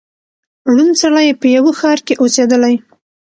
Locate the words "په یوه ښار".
1.41-1.99